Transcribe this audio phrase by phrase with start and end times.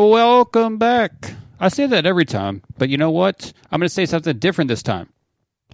[0.00, 1.34] Welcome back.
[1.60, 3.52] I say that every time, but you know what?
[3.70, 5.10] I'm going to say something different this time.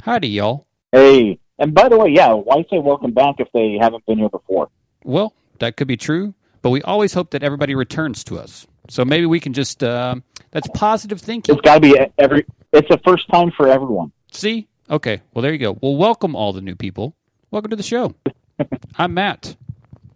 [0.02, 0.66] Howdy, y'all.
[0.90, 4.28] Hey, and by the way, yeah, why say welcome back if they haven't been here
[4.28, 4.68] before?
[5.04, 8.66] Well, that could be true, but we always hope that everybody returns to us.
[8.88, 10.16] So maybe we can just, uh,
[10.50, 11.54] that's positive thinking.
[11.54, 12.44] It's got to be every.
[12.72, 14.10] It's a first time for everyone.
[14.32, 14.66] See?
[14.90, 15.78] Okay, well, there you go.
[15.80, 17.14] Well, welcome all the new people.
[17.52, 18.16] Welcome to the show.
[18.98, 19.54] I'm Matt.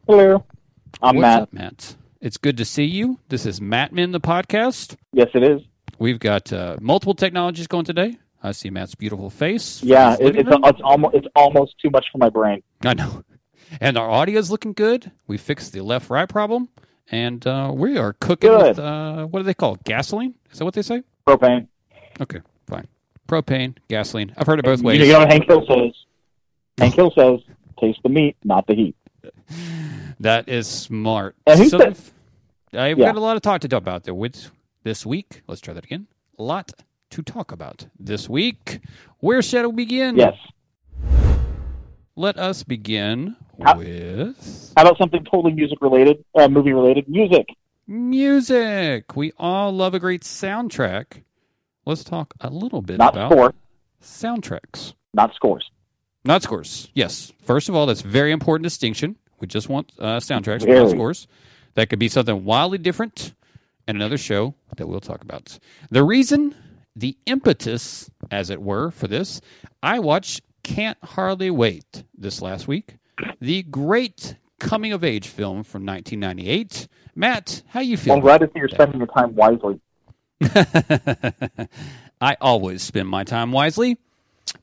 [0.09, 0.45] Hello,
[1.01, 1.43] I'm What's Matt.
[1.43, 1.95] up, Matt?
[2.21, 3.19] It's good to see you.
[3.31, 4.97] This is Mattman, the podcast.
[5.15, 5.63] Yes, it is.
[5.99, 8.19] We've got uh, multiple technologies going today.
[8.43, 9.83] I see Matt's beautiful face.
[9.83, 10.61] Yeah, it, it's room.
[10.65, 12.63] it's almost it's almost too much for my brain.
[12.85, 13.25] I know.
[13.81, 15.13] And our audio is looking good.
[15.29, 16.71] We fixed the left right problem.
[17.09, 18.67] And uh, we are cooking Good.
[18.71, 19.85] with, uh, what do they call it?
[19.85, 20.35] Gasoline?
[20.51, 21.05] Is that what they say?
[21.25, 21.69] Propane.
[22.21, 22.89] Okay, fine.
[23.29, 24.35] Propane, gasoline.
[24.37, 25.01] I've heard it both ways.
[25.01, 25.93] you know what Hank Hill says?
[26.79, 27.39] Hank Hill says,
[27.79, 28.97] "Taste the meat, not the heat."
[30.21, 31.35] That is smart.
[31.49, 31.81] So
[32.75, 33.07] I've Yeah.
[33.07, 34.51] got a lot to talk to talk about there with
[34.85, 35.43] this week.
[35.49, 36.07] Let's try that again.
[36.39, 36.73] A lot
[37.11, 38.81] to talk about this week.
[39.19, 40.17] Where shall we begin?
[40.17, 40.37] Yes.
[42.17, 47.09] Let us begin How- with How about something totally music related, uh, movie related?
[47.09, 47.47] Music.
[47.87, 49.17] music.
[49.17, 51.23] We all love a great soundtrack.
[51.85, 53.55] Let's talk a little bit Not about score,
[54.01, 54.95] soundtracks.
[55.13, 55.69] not scores.
[56.25, 56.89] Not scores.
[56.95, 57.33] Yes.
[57.43, 59.17] First of all, that's very important distinction.
[59.41, 61.27] We just want uh, soundtracks, scores.
[61.75, 63.33] That could be something wildly different
[63.87, 65.59] and another show that we'll talk about.
[65.91, 66.55] The reason,
[66.95, 69.41] the impetus, as it were, for this,
[69.83, 72.97] I watched Can't Hardly Wait this last week.
[73.41, 76.87] The great coming of age film from 1998.
[77.15, 78.15] Matt, how you feel?
[78.15, 79.81] I'm glad to see you're spending your time wisely.
[82.21, 83.99] I always spend my time wisely.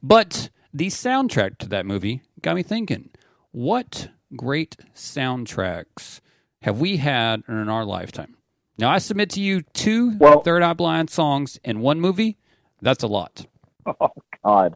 [0.02, 3.10] But the soundtrack to that movie got me thinking
[3.52, 6.20] what great soundtracks
[6.62, 8.36] have we had in our lifetime?
[8.80, 12.38] Now, I submit to you two Well- Third Eye Blind songs in one movie.
[12.82, 13.46] That's a lot.
[14.02, 14.12] Oh
[14.44, 14.76] God.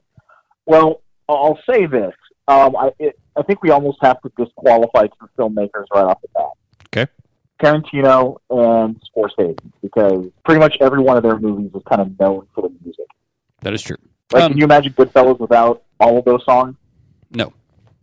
[0.66, 2.14] Well, I'll say this.
[2.48, 6.30] Um, I it, I think we almost have to disqualify two filmmakers right off the
[6.34, 6.46] bat.
[6.88, 7.12] Okay.
[7.62, 12.48] Tarantino and Scorsese, because pretty much every one of their movies is kind of known
[12.56, 13.06] for the music.
[13.62, 13.98] That is true.
[14.32, 16.76] Like, Um, can you imagine Goodfellas without all of those songs?
[17.32, 17.52] No.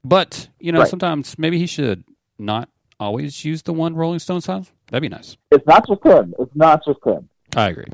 [0.05, 0.89] But, you know, Right.
[0.89, 2.05] sometimes maybe he should
[2.39, 2.69] not
[3.01, 4.67] always use the one Rolling Stone song.
[4.91, 5.37] That'd be nice.
[5.51, 6.35] It's not just him.
[6.39, 7.29] It's not just him.
[7.57, 7.85] I agree.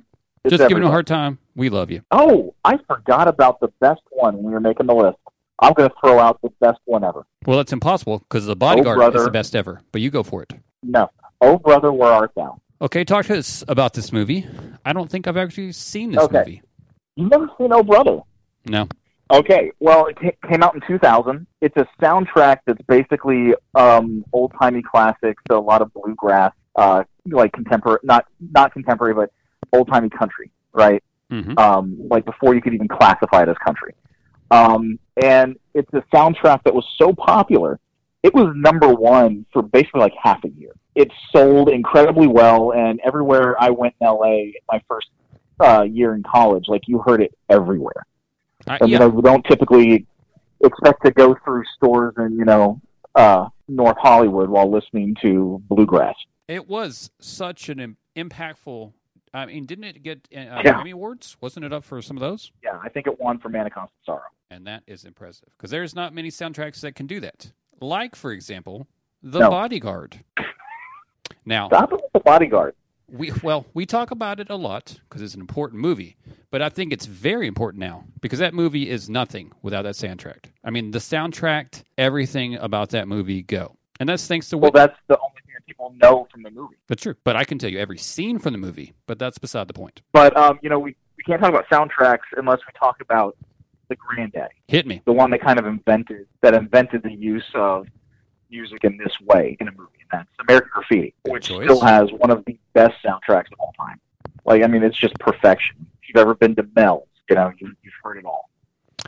[0.45, 1.39] It's Just giving him a hard time.
[1.57, 2.03] We love you.
[2.11, 5.17] Oh, I forgot about the best one when we were making the list.
[5.61, 7.25] I'm going to throw out the best one ever.
[7.47, 9.81] Well, it's impossible because The oh, Bodyguard is the best ever.
[9.93, 10.53] But you go for it.
[10.83, 11.09] No.
[11.41, 12.61] Oh, brother, where art thou?
[12.83, 14.47] Okay, talk to us about this movie.
[14.85, 16.39] I don't think I've actually seen this Okay.
[16.39, 16.63] movie.
[17.17, 18.21] You've never seen Oh, brother?
[18.67, 18.89] No.
[19.31, 21.47] Okay, well, it ca- came out in 2000.
[21.61, 27.05] It's a soundtrack that's basically um, old timey classics, so a lot of bluegrass, uh,
[27.31, 29.31] like contemporary, not not contemporary, but
[29.73, 31.03] old timey country, right?
[31.31, 33.95] hmm Um, like before you could even classify it as country.
[34.51, 37.81] Um, and it's a soundtrack that was so popular,
[38.23, 40.73] it was number one for basically like half a year.
[40.95, 45.09] It sold incredibly well, and everywhere I went in LA, my first
[45.61, 48.05] uh, year in college, like you heard it everywhere.
[48.67, 50.07] I, And yeah, you know, we don't typically
[50.65, 52.81] expect to go through stores in you know
[53.15, 56.15] uh, North Hollywood while listening to bluegrass.
[56.49, 58.93] it was such an Im- impactful.
[59.33, 60.63] I mean, didn't it get uh, Yeah.
[60.75, 61.37] Grammy Awards?
[61.41, 62.53] Wasn't it up for some of those?
[62.63, 64.23] Yeah, I think it won for Man of Constant Sorrow.
[64.51, 67.51] And that is impressive because there's not many soundtracks that can do that.
[67.81, 68.87] Like, for example,
[69.23, 69.51] The No.
[69.51, 70.25] Bodyguard.
[71.47, 72.75] Now, Stop it with the bodyguard.
[73.15, 76.17] We well we talk about it a lot because it's an important movie
[76.51, 80.47] but i think it's very important now because that movie is nothing without that soundtrack.
[80.65, 83.77] I mean the soundtrack everything about that movie go.
[84.01, 86.51] And that's thanks to Well, what that's the only thing that people know from the
[86.51, 86.77] movie.
[86.89, 89.69] that's true but i can tell you every scene from the movie but that's beside
[89.69, 90.03] the point.
[90.13, 93.37] But um, you know, we, we can't talk about soundtracks unless we talk about
[93.89, 95.03] the Granddaddy, hit me.
[95.05, 97.87] The one that kind of invented that invented the use of
[98.55, 102.31] music in this way in a movie, and that's American Graffiti, which still has one
[102.31, 103.99] of the best soundtracks of all time.
[104.45, 105.77] Like, I mean, it's just perfection.
[106.03, 108.51] If you've ever been to Mel's, you know, you, you've heard it all.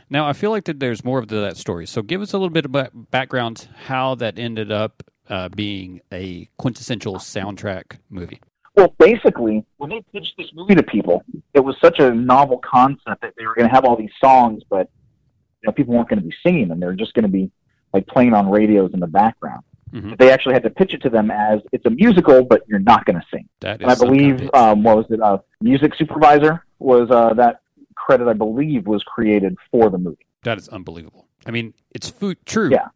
[0.09, 2.49] now i feel like that there's more of that story so give us a little
[2.59, 8.39] bit of background how that ended up uh, being a quintessential soundtrack movie
[8.75, 11.23] Well, basically, when they pitched this movie to people,
[11.53, 14.61] it was such a novel concept that they were going to have all these songs,
[14.69, 14.89] but
[15.61, 16.79] you know, people weren't going to be singing them.
[16.79, 17.51] They were just going to be
[17.93, 19.63] like playing on radios in the background.
[19.93, 20.17] Mhm.
[20.17, 23.05] They actually had to pitch it to them as it's a musical, but you're not
[23.05, 23.47] going to sing.
[23.61, 25.21] that is And I some kind of believe, um, what was it?
[25.21, 27.61] Uh, music supervisor was uh, that
[27.95, 28.27] credit.
[28.27, 30.25] I believe was created for the movie.
[30.43, 32.87] that is unbelievable i mean it's food true Yeah.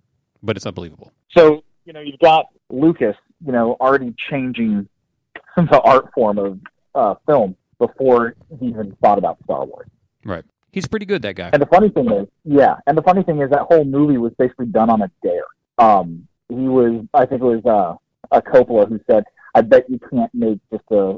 [0.43, 3.15] but it's unbelievable So you know, you've got Lucas,
[3.45, 4.87] you know, already changing
[5.57, 6.59] the art form of
[6.93, 9.87] uh, film before he even thought about Star Wars.
[10.23, 10.43] Right.
[10.71, 11.49] He's pretty good, that guy.
[11.51, 14.33] And the funny thing is, yeah, and the funny thing is that whole movie was
[14.37, 15.43] basically done on a dare.
[15.77, 17.95] Um, he was, I think it was uh,
[18.35, 19.23] a Coppola who said,
[19.55, 21.17] "I bet you can't make just a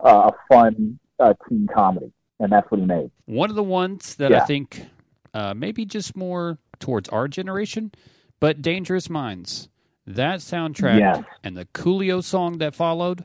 [0.00, 3.10] a fun uh, teen comedy," and that's what he made.
[3.24, 4.86] One of the ones that I think
[5.34, 7.92] uh, maybe just more towards our generation,
[8.40, 9.68] but Dangerous Minds.
[10.08, 11.24] That soundtrack Yes.
[11.42, 13.24] and the Coolio song that followed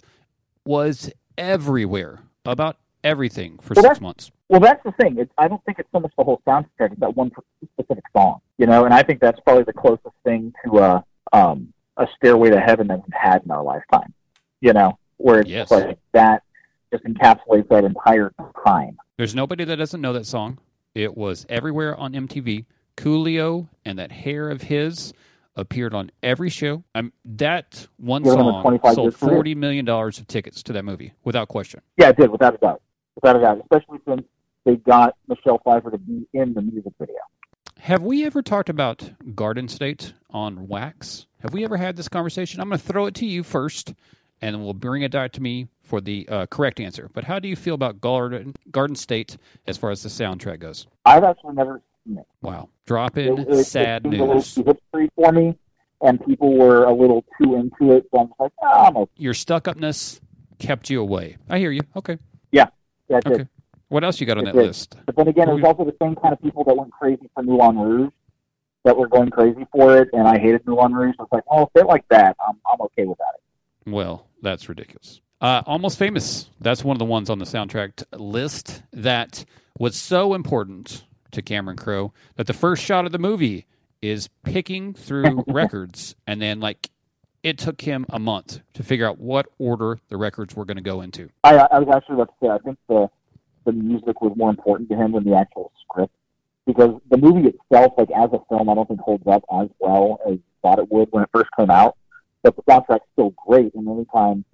[0.66, 4.32] was everywhere about everything for Well, six months.
[4.52, 5.18] Well, that's the thing.
[5.18, 7.32] It's, I don't think it's so much the whole soundtrack; it's that one
[7.74, 8.84] specific song, you know.
[8.84, 11.02] And I think that's probably the closest thing to uh,
[11.32, 14.14] um, a Stairway to Heaven that we've had in our lifetime,
[14.60, 15.72] you know, where it's Yes.
[15.72, 16.44] like that
[16.92, 18.34] just encapsulates that entire
[18.68, 18.98] time.
[19.16, 20.60] There's nobody that doesn't know that song.
[20.96, 22.66] It was everywhere on MTV.
[22.98, 25.14] Coolio and that hair of his
[25.56, 26.84] appeared on every show.
[26.94, 31.80] Um, that one song sold forty million dollars of tickets to that movie without question.
[31.96, 32.82] Yeah, it did, without a doubt,
[33.16, 33.62] without a doubt.
[33.62, 34.24] Especially since
[34.66, 37.18] they got Michelle Pfeiffer to be in the music video.
[37.80, 41.26] Have we ever talked about Garden State on Wax?
[41.40, 42.62] Have we ever had this conversation?
[42.62, 43.94] I'm going to throw it to you first,
[44.42, 47.10] and we'll bring it back to me for the uh, correct answer.
[47.12, 50.86] But how do you feel about Garden Garden State as far as the soundtrack goes?
[51.06, 52.26] I've actually never seen it.
[52.42, 55.58] Wow, dropping it, it, sad it seemed a little too hipstery for me,
[56.02, 58.06] and people were a little too into it.
[58.12, 59.12] So I'm like, ah, I'm okay.
[59.18, 60.22] Your stuck upness
[60.60, 61.38] kept you away.
[61.50, 61.82] I hear you.
[61.96, 62.20] Okay.
[62.52, 62.68] Yeah.
[63.10, 63.48] That's it.
[63.92, 63.96] Okay.
[63.96, 64.66] What else you got on that did.
[64.68, 64.96] list?
[65.06, 67.44] But then again, it was also the same kind of people that went crazy for
[67.44, 68.14] Moulin Rouge
[68.86, 71.16] that were going crazy for it, and I hated Moulin Rouge.
[71.18, 73.92] So it's like, oh, if they like that, I'm I'm okay with that.
[73.92, 75.20] Well, that's ridiculous.
[75.42, 76.50] Uh, Almost Famous.
[76.62, 79.44] That's one of the ones on the soundtrack list that
[79.78, 83.66] was so important to Cameron Crowe that the first shot of the movie
[84.02, 86.90] is picking through records, and then like
[87.44, 90.84] it took him a month to figure out what order the records were going to
[90.84, 91.30] go into.
[91.44, 93.10] I I was actually about to say, I think the
[93.66, 96.14] the music was more important to him than the actual script
[96.66, 100.20] because the movie itself, like as a film, I don't think holds up as well
[100.30, 101.98] as thought it would when it first came out.
[102.44, 104.46] But the soundtrack's still great, and anytime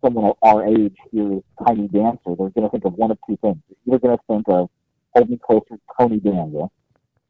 [0.00, 3.56] someone our age hears Tiny Dancer, they're going to think of one of two things.
[3.86, 4.70] They're going to think of
[5.14, 6.68] Hold Me Closer, Tony Danza,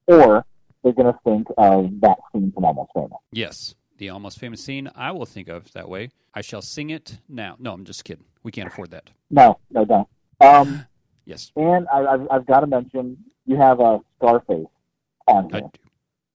[0.06, 0.44] or
[0.82, 3.12] they're going to think of that scene from Almost Famous.
[3.32, 6.11] Yes, the Almost Famous scene I will think of that way.
[6.34, 7.56] I shall sing it now.
[7.58, 8.25] No, I'm just kidding.
[8.43, 9.11] We can't afford that.
[9.31, 10.08] No, no, don't.
[10.40, 10.87] Um,
[11.24, 13.16] Yes, and I, I've, I've got to mention,
[13.46, 14.66] you have a Scarface
[15.26, 15.70] on I here.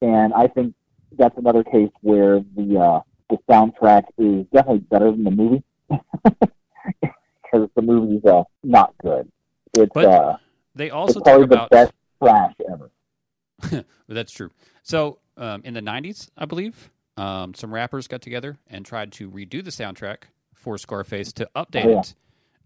[0.02, 0.08] do.
[0.08, 0.74] and I think
[1.18, 3.00] that's another case where the uh,
[3.30, 5.64] the soundtrack is definitely better than the movie
[6.24, 9.30] because the movie's uh, not good.
[9.78, 10.38] It's But uh,
[10.76, 11.92] They also it's talk probably about the best
[12.22, 13.86] trash ever.
[14.08, 14.52] That's true.
[14.84, 19.30] So um, in the '90s, I believe, um, some rappers got together and tried to
[19.30, 20.24] redo the soundtrack
[20.54, 22.00] for Scarface to update Oh, yeah.
[22.00, 22.16] it.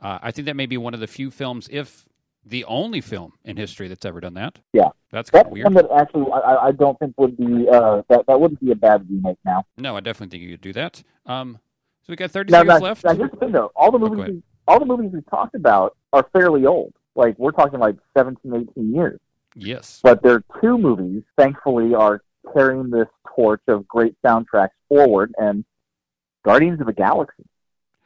[0.02, 2.06] Uh, I think that may be one of the few films, if
[2.46, 4.60] the only film in history that's ever done that.
[4.74, 4.90] Yeah.
[5.12, 5.66] that's kind That's of weird.
[5.66, 8.76] one that actually I, I- don't think would be uh, that that wouldn't be a
[8.76, 9.66] bad remake now.
[9.78, 11.04] No, I definitely think you could do that.
[11.26, 11.60] Um,
[12.02, 13.04] so we got 30 Now, seconds now, left.
[13.04, 14.34] now here's the thing though: all the Oh, movies ahead.
[14.36, 16.94] we, all the movies we talked about are fairly old.
[17.16, 19.20] Like we're talking like 17, 18 years.
[19.56, 22.22] Yes, but their two movies, thankfully, are
[22.56, 25.34] carrying this torch of great soundtracks forward.
[25.38, 25.64] And
[26.44, 27.44] Guardians of the Galaxy,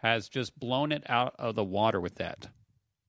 [0.02, 2.50] has just blown it out of the water with that.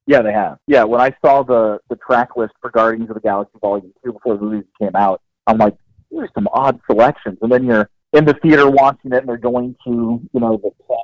[0.06, 0.58] Yeah, they have.
[0.66, 4.12] Yeah, when I saw the the track list for Guardians of the Galaxy Volume Two
[4.12, 5.76] before the movies came out, I'm like,
[6.10, 7.38] there's some odd selections.
[7.42, 10.70] And then you're in the theater watching it, and they're going to you know the
[10.86, 11.02] planet.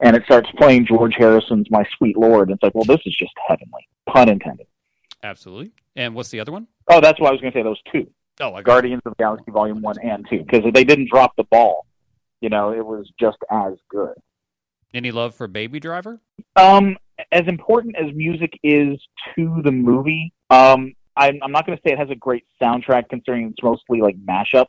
[0.00, 3.14] And it starts playing George Harrison's "My Sweet Lord." And it's like, well, this is
[3.18, 4.66] just heavenly, pun intended.
[5.22, 5.72] Absolutely.
[5.96, 6.68] And what's the other one?
[6.86, 8.08] Oh, that's why I was going to say those two.
[8.40, 11.42] Oh, I Guardians of the Galaxy Volume One and Two because they didn't drop the
[11.44, 11.86] ball.
[12.40, 14.14] You know, it was just as good.
[14.94, 16.20] any love for Baby Driver?
[16.54, 16.96] Um,
[17.32, 18.98] as important as music is
[19.34, 23.08] to the movie, um, I'm, I'm not going to say it has a great soundtrack
[23.10, 24.66] considering it's mostly like mashups.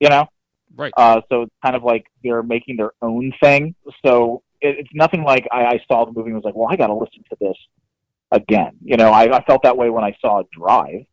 [0.00, 0.26] You know,
[0.74, 0.92] Right.
[0.96, 3.74] uh, so it's kind of like they're making their own thing.
[4.04, 6.76] So it, it's nothing like I, I saw the movie and was like, well, I
[6.76, 7.56] got to listen to this
[8.30, 8.72] again.
[8.82, 11.04] You know, I, I felt that way when I saw Drive.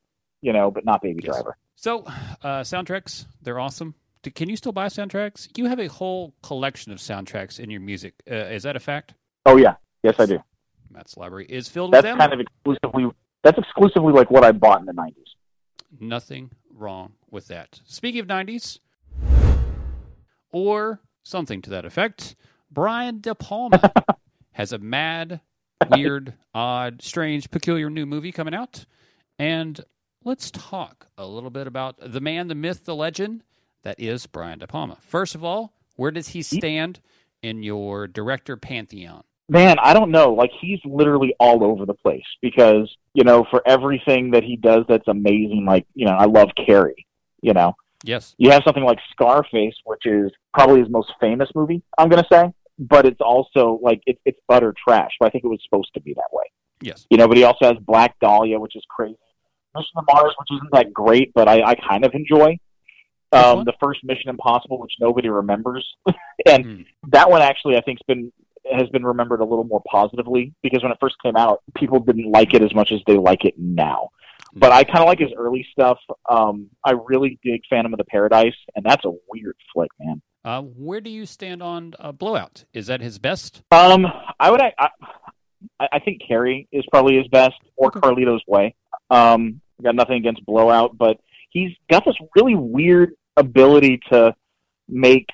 [0.41, 1.33] You know, but not Baby Yes.
[1.35, 1.57] Driver.
[1.75, 3.93] So, uh, soundtracks, they're awesome.
[4.35, 5.49] Can you still buy soundtracks?
[5.57, 8.13] You have a whole collection of soundtracks in your music.
[8.29, 9.15] Uh, is that a fact?
[9.45, 10.39] Oh yeah, yes I do.
[10.91, 12.17] Matt's library is filled that's with them.
[12.17, 13.11] That's kind of exclusively
[13.43, 15.35] that's exclusively like what I bought in the nineties.
[15.99, 17.81] Nothing wrong with that.
[17.85, 18.79] Speaking of 90s,
[20.51, 22.35] or something to that effect,
[22.71, 23.91] Brian De Palma
[24.51, 25.41] has a mad,
[25.89, 28.85] weird, odd, strange, peculiar new movie coming out.
[29.37, 29.79] And
[30.23, 33.43] let's talk a little bit about the man, the myth, the legend
[33.83, 34.97] that is Brian De Palma.
[35.01, 36.99] First of all, where does he stand
[37.41, 39.23] in your director pantheon?
[39.49, 40.33] Man, I don't know.
[40.33, 44.85] Like he's literally all over the place because you know for everything that he does
[44.87, 45.65] that's amazing.
[45.67, 47.05] Like you know, I love Carrie.
[47.41, 48.35] You know, Yes.
[48.37, 51.81] you have something like Scarface, which is probably his most famous movie.
[51.97, 55.11] I'm gonna say, but it's also like it's it's utter trash.
[55.19, 56.43] But I think it was supposed to be that way.
[56.81, 57.07] Yes.
[57.09, 59.17] You know, but he also has Black Dahlia, which is crazy.
[59.75, 62.57] Mission to Mars, which isn't that great, but I, I kind of enjoy.
[63.31, 65.87] Um, the first Mission Impossible, which nobody remembers,
[66.47, 66.81] and Hmm.
[67.09, 68.31] that one actually I think's been
[68.71, 72.31] has been remembered a little more positively because when it first came out, people didn't
[72.31, 74.09] like it as much as they like it now.
[74.53, 75.99] But I kind of like his early stuff.
[76.29, 80.21] Um, I really dig Phantom of the Paradise, and that's a weird flick, man.
[80.43, 82.63] Uh, where do you stand on uh, Blowout?
[82.73, 83.61] Is that his best?
[83.71, 84.07] Um,
[84.39, 84.89] I would, I, I,
[85.91, 87.99] I think Carrie is probably his best, or Okay.
[87.99, 88.75] Carlito's Way.
[89.11, 91.19] Um, got nothing against Blowout, but
[91.51, 94.33] he's got this really weird ability to
[94.89, 95.27] make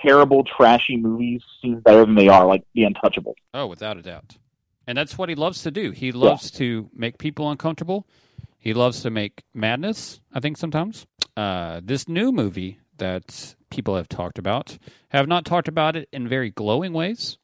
[0.00, 3.34] terrible, trashy movies seem better than they are, like The Untouchable.
[3.52, 4.38] Oh, without a doubt.
[4.86, 5.90] And that's what he loves to do.
[5.92, 8.06] He loves to make people uncomfortable.
[8.58, 11.06] He loves to make madness, I think, sometimes.
[11.36, 14.78] Uh, this new movie that people have talked about
[15.08, 17.38] have not talked about it in very glowing ways.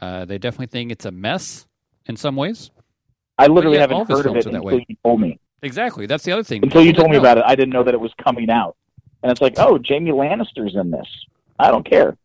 [0.00, 1.66] Uh, they definitely think it's a mess
[2.06, 2.70] in some ways.
[3.38, 4.86] I literally yeah, haven't heard of it until way.
[4.88, 5.38] you told me.
[5.62, 6.06] Exactly.
[6.06, 6.62] That's the other thing.
[6.62, 7.20] Until you told me know.
[7.20, 8.76] about it, I didn't know that it was coming out.
[9.26, 11.08] And it's like, oh, Jamie Lannister's in this.
[11.58, 12.16] I don't care.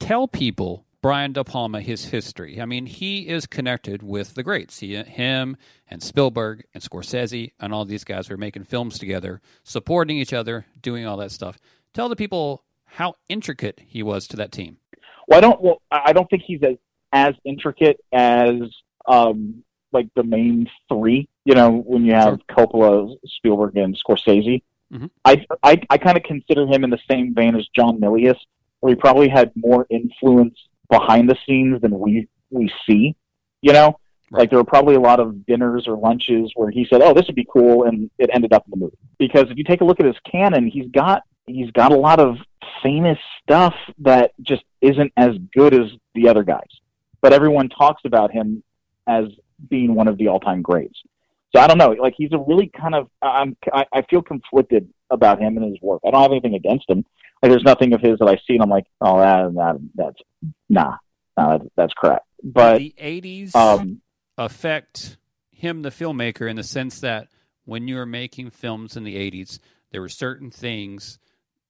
[0.00, 2.60] tell people Brian De Palma his history.
[2.60, 4.80] I mean, he is connected with the greats.
[4.80, 5.56] He, him
[5.88, 10.66] and Spielberg and Scorsese and all these guys were making films together, supporting each other,
[10.82, 11.56] doing all that stuff.
[11.94, 14.78] Tell the people how intricate he was to that team.
[15.28, 15.62] Well, I don't.
[15.62, 16.78] Well, I don't think he's as
[17.12, 18.56] as intricate as
[19.06, 21.28] um like the main three.
[21.44, 24.62] You know, when you have Coppola, Spielberg, and Scorsese.
[24.92, 25.10] Mhm.
[25.24, 28.36] I I, I kind of consider him in the same vein as John Milius,
[28.80, 33.14] where he probably had more influence behind the scenes than we we see.
[33.62, 33.96] You know,
[34.32, 34.40] Right.
[34.40, 37.26] like there were probably a lot of dinners or lunches where he said, "Oh, this
[37.26, 38.96] would be cool," and it ended up in the movie.
[39.18, 42.20] Because if you take a look at his canon, he's got he's got a lot
[42.20, 42.36] of
[42.82, 46.68] famous stuff that just isn't as good as the other guys.
[47.20, 48.62] But everyone talks about him
[49.06, 49.24] as
[49.68, 51.02] being one of the all-time greats.
[51.54, 51.90] So I don't know.
[51.90, 55.80] Like he's a really kind of I'm I, I feel conflicted about him and his
[55.82, 56.00] work.
[56.06, 57.04] I don't have anything against him.
[57.42, 60.20] Like there's nothing of his that I see and I'm like, oh, that, that that's
[60.68, 60.96] nah,
[61.36, 62.22] nah, that, that's crap.
[62.42, 64.00] But the 80s um,
[64.38, 65.16] affect
[65.50, 67.28] him, the filmmaker, in the sense that
[67.64, 69.58] when you were making films in the 80s,
[69.90, 71.18] there were certain things,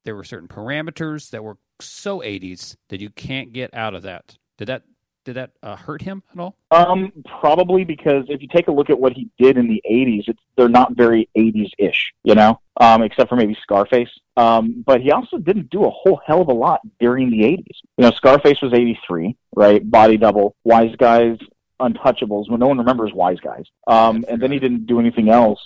[0.05, 4.37] there were certain parameters that were so 80s that you can't get out of that.
[4.59, 4.85] Did that
[5.25, 6.57] did that uh, hurt him at all?
[6.71, 10.29] Um, probably because if you take a look at what he did in the '80s,
[10.29, 14.09] it's they're not very '80s-ish, you know, um, except for maybe Scarface.
[14.37, 17.77] Um, but he also didn't do a whole hell of a lot during the '80s.
[17.99, 19.89] You know, Scarface was '83, right?
[19.89, 21.39] Body Double, Wise Guys,
[21.81, 22.51] Untouchables.
[22.51, 25.61] When no one remembers Wise Guys, um, and then he didn't do anything else.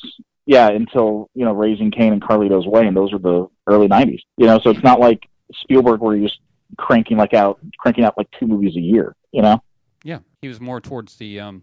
[0.47, 4.21] Yeah, until you know, Raising Cain and Carlito's Way, and those were the early '90s.
[4.37, 6.39] You know, so it's not like Spielberg where he was
[6.77, 9.15] cranking like out, cranking out like two movies a year.
[9.33, 9.63] You know.
[10.03, 11.63] Yeah, he was more towards the um,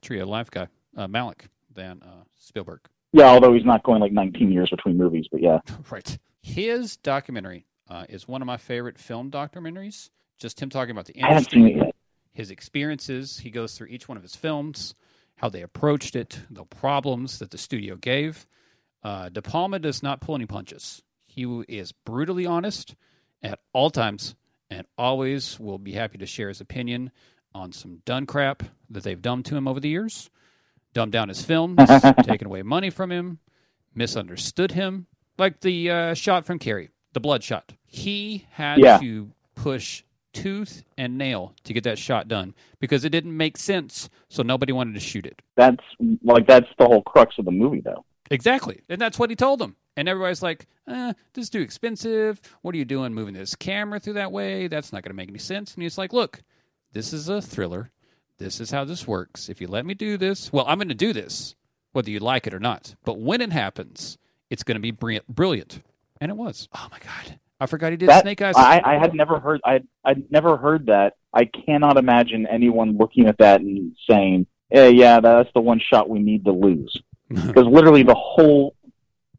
[0.00, 2.80] Tree of Life guy, uh, Malick, than uh, Spielberg.
[3.12, 5.60] Yeah, although he's not going like 19 years between movies, but yeah.
[5.90, 6.18] right.
[6.42, 10.10] His documentary uh, is one of my favorite film documentaries.
[10.38, 11.92] Just him talking about the I haven't seen industry,
[12.32, 13.38] his experiences.
[13.38, 14.94] He goes through each one of his films,
[15.36, 18.46] how they approached it, the problems that the studio gave.
[19.02, 21.02] Uh, De Palma does not pull any punches.
[21.26, 22.96] He is brutally honest
[23.42, 24.34] at all times
[24.70, 27.10] and always will be happy to share his opinion
[27.54, 30.30] on some done crap that they've done to him over the years,
[30.92, 31.78] dumbed down his films,
[32.22, 33.38] taken away money from him,
[33.94, 35.06] misunderstood him,
[35.38, 37.72] like the uh, shot from Carrie, the blood shot.
[37.86, 38.98] He had Yeah.
[38.98, 40.02] to push
[40.32, 44.72] tooth and nail to get that shot done because it didn't make sense, so nobody
[44.72, 45.40] wanted to shoot it.
[45.56, 45.82] That's
[46.22, 48.04] like that's the whole crux of the movie, though.
[48.30, 48.82] Exactly.
[48.90, 49.76] And that's what he told them.
[49.96, 52.40] And everybody's like, eh, this is too expensive.
[52.62, 54.68] What are you doing moving this camera through that way?
[54.68, 55.74] That's not going to make any sense.
[55.74, 56.42] And he's like, look,
[56.92, 57.90] this is a thriller.
[58.38, 59.48] This is how this works.
[59.48, 61.54] If you let me do this, well, I'm going to do this,
[61.92, 62.94] whether you like it or not.
[63.04, 64.18] But when it happens,
[64.50, 65.26] it's going to be brilliant.
[65.28, 65.82] brilliant.
[66.20, 66.68] And it was.
[66.74, 67.38] Oh, my God.
[67.58, 68.54] I forgot he did That- Snake Eyes.
[68.56, 69.62] I, I had never heard.
[69.64, 71.14] I I'd never heard that.
[71.32, 76.10] I cannot imagine anyone looking at that and saying, "Yeah, yeah, that's the one shot
[76.10, 76.94] we need to lose,"
[77.30, 78.76] because literally the whole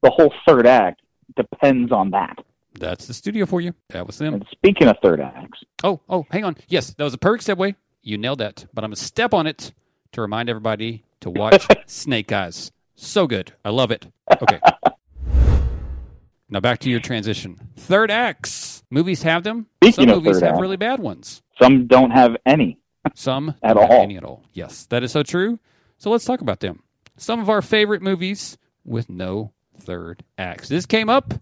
[0.03, 1.01] the whole third act
[1.35, 2.37] depends on that.
[2.79, 3.73] That's the studio for you.
[3.89, 4.35] That was them.
[4.35, 6.57] And speaking of third acts, Oh, oh, hang on.
[6.67, 7.75] Yes, that was a perfect segue.
[8.03, 8.65] You nailed that.
[8.73, 9.73] But I'm going to step on it
[10.11, 12.71] to remind everybody to watch Snake Eyes.
[12.95, 13.53] So good.
[13.65, 14.07] I love it.
[14.41, 14.59] Okay.
[16.49, 17.59] now back to your transition.
[17.77, 18.83] Third acts.
[18.89, 19.67] Movies have them.
[19.83, 20.61] Speaking Some movies have acts.
[20.61, 21.41] really bad ones.
[21.61, 22.77] Some don't have any.
[23.15, 23.91] Some At all.
[24.03, 24.43] Any at all.
[24.53, 25.59] Yes, that is so true.
[25.97, 26.83] So let's talk about them.
[27.17, 29.51] Some of our favorite movies with no
[29.87, 30.67] third acts.
[30.67, 31.33] This came up.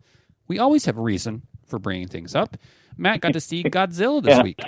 [0.47, 2.55] We always have a reason for bringing things up.
[2.97, 4.43] Matt got to see Godzilla this Yeah.
[4.43, 4.63] week.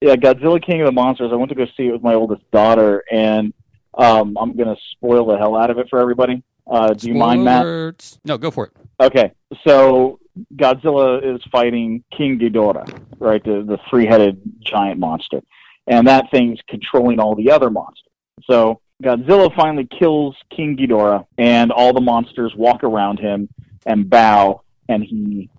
[0.00, 1.30] Yeah, Godzilla King of the Monsters.
[1.32, 3.52] I went to go see it with my oldest daughter, and
[3.96, 6.42] um, I'm going to spoil the hell out of it for everybody.
[6.68, 8.18] Uh, do you mind, Matt?
[8.24, 8.72] No, go for it.
[9.00, 9.30] Okay,
[9.64, 10.18] so
[10.56, 13.44] Godzilla is fighting King Ghidorah, right?
[13.44, 15.40] The the three headed giant monster,
[15.86, 18.08] and that thing's controlling all the other monsters.
[18.44, 23.48] So Godzilla finally kills King Ghidorah, and all the monsters walk around him
[23.84, 25.50] and bow, and he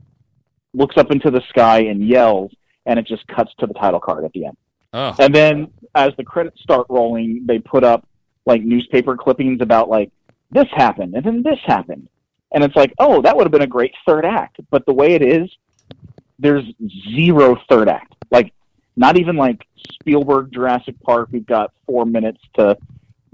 [0.74, 2.52] looks up into the sky and yells,
[2.86, 4.58] and it just cuts to the title card at the end.
[4.94, 8.08] Oh, And then as the credits start rolling, they put up
[8.46, 10.12] like newspaper clippings about like
[10.52, 12.08] this happened and then this happened.
[12.54, 14.60] And it's like, oh, that would have been a great third act.
[14.70, 15.50] But the way it is,
[16.38, 16.64] there's
[17.16, 18.14] zero third act.
[18.30, 18.54] Like
[18.96, 22.78] not even like Spielberg Jurassic Park, we've got four minutes to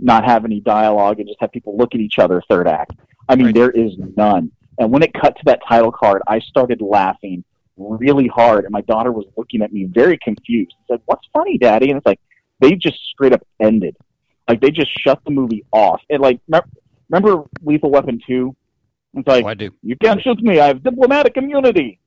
[0.02, 2.94] not have any dialogue and just have people look at each other third act.
[3.28, 3.56] I mean, Right.
[3.56, 4.52] there is none.
[4.78, 7.44] And when it cut to that title card, I started laughing
[7.78, 10.72] really hard, and my daughter was looking at me very confused.
[10.72, 12.20] She said, "What's funny, Daddy?" And it's like
[12.60, 13.96] they just straight up ended,
[14.48, 16.02] like they just shut the movie off.
[16.10, 16.40] And like,
[17.10, 18.56] remember Lethal Weapon two?
[19.14, 19.72] It's like oh, I do.
[19.82, 20.60] you can't shoot me.
[20.60, 22.00] I have diplomatic immunity.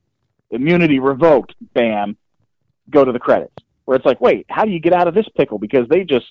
[0.50, 1.54] Immunity revoked.
[1.75, 2.16] Bam.
[2.90, 3.54] Go to the credits.
[3.84, 5.58] Where it's like, wait, how do you get out of this pickle?
[5.58, 6.26] Because they just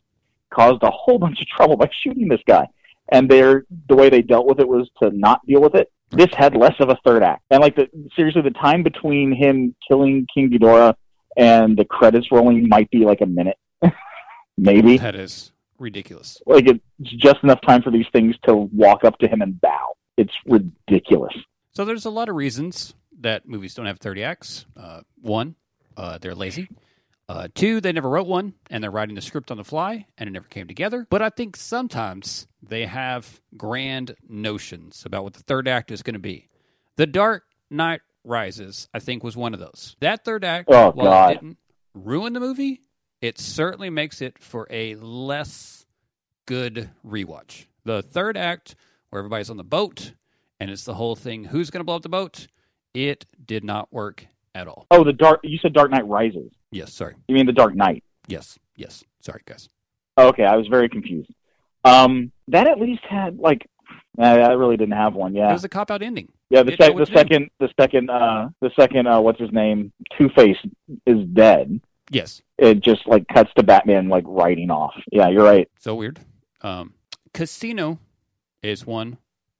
[0.53, 2.67] caused a whole bunch of trouble by shooting this guy.
[3.11, 5.91] And they're the way they dealt with it was to not deal with it.
[6.11, 7.43] This had less of a third act.
[7.49, 10.95] And like the seriously, the time between him killing King Ghidorah
[11.37, 13.57] and the credits rolling might be like a minute.
[14.57, 14.97] Maybe.
[14.97, 16.41] That is ridiculous.
[16.45, 19.95] Like it's just enough time for these things to walk up to him and bow.
[20.17, 21.33] It's ridiculous.
[21.73, 24.65] So there's a lot of reasons that movies don't have 30 acts.
[24.75, 25.55] Uh, one,
[25.95, 26.67] uh, they're lazy.
[27.31, 30.27] Uh, two, they never wrote one, and they're writing the script on the fly, and
[30.27, 31.07] it never came together.
[31.09, 36.15] But I think sometimes they have grand notions about what the third act is going
[36.15, 36.49] to be.
[36.97, 39.95] The Dark Knight Rises, I think, was one of those.
[40.01, 41.31] That third act, Oh, while God.
[41.31, 41.57] it didn't
[41.93, 42.81] ruin the movie,
[43.21, 45.85] it certainly makes it for a less
[46.45, 47.65] good rewatch.
[47.85, 48.75] The third act,
[49.09, 50.11] where everybody's on the boat,
[50.59, 52.47] and it's the whole thing who's going to blow up the boat,
[52.93, 54.85] it did not work at all.
[54.91, 55.39] Oh, the dark.
[55.43, 56.51] You said Dark Knight Rises.
[56.71, 57.15] Yes, sorry.
[57.27, 58.03] You mean the Dark Knight?
[58.27, 59.03] Yes, yes.
[59.19, 59.69] Sorry, guys.
[60.17, 61.31] Okay, I was very confused.
[61.83, 63.65] Um, that at least had like,
[64.19, 65.33] I really didn't have one.
[65.33, 66.29] Yeah, It was a cop out ending.
[66.49, 66.63] yeah.
[66.63, 69.91] The, sec- the second, the second, uh, the second, uh, what's his name?
[70.17, 70.57] Two Face
[71.05, 71.79] is dead.
[72.09, 72.41] Yes.
[72.57, 74.93] It just like cuts to Batman like riding off.
[75.11, 75.69] Yeah, you're right.
[75.79, 76.19] So weird.
[76.61, 76.93] Um,
[77.33, 77.99] Casino
[78.61, 79.17] is one.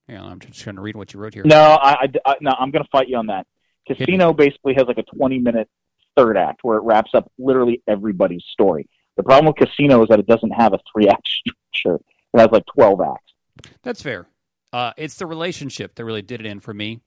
[0.08, 1.44] Hang on, I'm just trying to read what you wrote here.
[1.46, 3.48] No, I, I, I no, I'm gonna fight you on that.
[3.88, 5.70] Casino basically has like a 20 minute
[6.15, 8.88] third act where it wraps up literally everybody's story.
[9.17, 11.28] The problem with Casino is that it doesn't have a three act
[11.74, 12.00] structure.
[12.34, 13.72] It has like 12 acts.
[13.84, 14.28] That's fair.
[14.74, 17.02] Uh, it's the relationship that really did it in for me.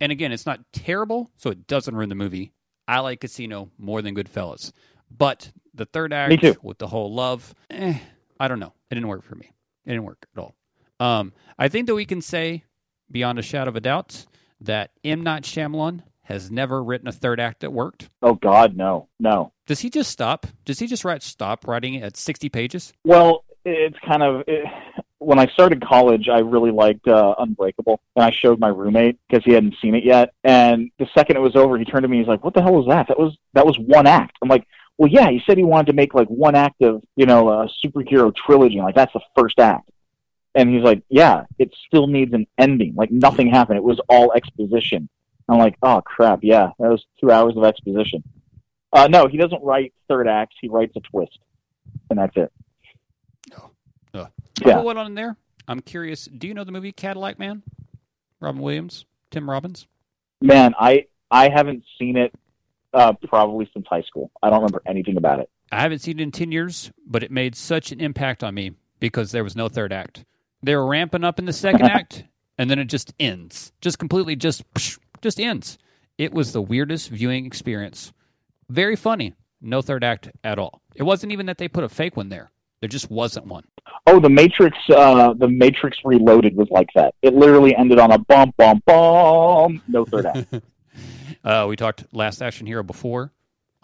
[0.00, 2.52] And again, it's not terrible, so it doesn't ruin the movie.
[2.86, 4.72] I like Casino more than Goodfellas.
[5.10, 6.54] But the third act Me too.
[6.62, 7.98] with the whole love, eh,
[8.38, 8.72] I don't know.
[8.90, 9.50] It didn't work for me.
[9.84, 10.54] It didn't work at all.
[11.00, 12.64] Um, I think that we can say,
[13.10, 14.26] beyond a shadow of a doubt,
[14.60, 15.22] that M.
[15.22, 18.10] Night Shyamalan has never written a third act that worked.
[18.22, 19.52] Oh God, no, no.
[19.66, 20.46] Does he just stop?
[20.66, 22.92] Does he just write stop writing at 60 pages?
[23.02, 24.66] Well, it's kind of it,
[25.20, 29.42] when I started college, I really liked uh, Unbreakable, and I showed my roommate because
[29.42, 30.34] he hadn't seen it yet.
[30.44, 32.18] And the second it was over, he turned to me.
[32.18, 33.08] And he's like, "What the hell was that?
[33.08, 34.66] That was that was one act." I'm like,
[34.98, 37.68] "Well, yeah." He said he wanted to make like one act of you know a
[37.82, 38.82] superhero trilogy.
[38.82, 39.88] Like that's the first act.
[40.54, 42.94] And he's like, "Yeah, it still needs an ending.
[42.96, 43.78] Like nothing happened.
[43.78, 45.08] It was all exposition."
[45.48, 48.22] I'm like, "Oh crap, yeah, that was two hours of exposition."
[48.92, 50.56] Uh, no, he doesn't write third acts.
[50.60, 51.38] He writes a twist,
[52.10, 52.52] and that's it.
[54.14, 54.30] I'll
[54.66, 54.74] Yeah.
[54.76, 55.36] put one on in there.
[55.68, 56.24] I'm curious.
[56.26, 57.62] Do you know the movie Cadillac Man?
[58.40, 59.86] Robin Williams, Tim Robbins.
[60.40, 62.34] Man, I I haven't seen it
[62.94, 64.30] uh, probably since high school.
[64.42, 65.50] I don't remember anything about it.
[65.70, 68.72] I haven't seen it in 10 years, but it made such an impact on me
[69.00, 70.24] because there was no third act.
[70.62, 72.24] They were ramping up in the second act,
[72.56, 73.72] and then it just ends.
[73.82, 74.64] Just completely, just,
[75.20, 75.78] just ends.
[76.16, 78.12] It was the weirdest viewing experience.
[78.68, 79.34] Very funny.
[79.60, 80.82] No third act at all.
[80.94, 82.50] It wasn't even that they put a fake one there.
[82.80, 83.64] There just wasn't one.
[84.06, 87.14] Oh, the Matrix, uh, the Matrix Reloaded was like that.
[87.22, 89.82] It literally ended on a bum bum bum.
[89.88, 90.54] No third act.
[91.44, 93.32] Uh, we talked Last Action Hero before.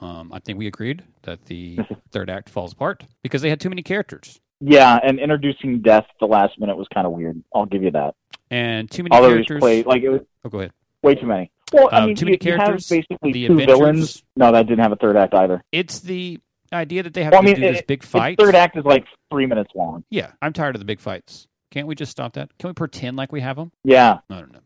[0.00, 1.78] Um, I think we agreed that the
[2.10, 6.18] third act falls apart because they had too many characters yeah, and introducing death at
[6.20, 7.42] the last minute was kind of weird.
[7.54, 8.14] I'll give you that.
[8.50, 9.60] and too many Although characters.
[9.60, 10.72] played like it was oh, go ahead.
[11.04, 11.50] Way too many.
[11.72, 14.22] Well, I Um, mean, too many you, you have characters, basically the two villains.
[14.36, 15.62] No, that didn't have a third act either.
[15.72, 16.40] It's the
[16.72, 18.38] idea that they have Well, I to mean, do this big fight.
[18.38, 20.04] third act is like three minutes long.
[20.10, 21.46] Yeah, I'm tired of the big fights.
[21.70, 22.50] Can't we just stop that?
[22.58, 23.72] Can we pretend like we have them?
[23.84, 24.60] Yeah, I don't know.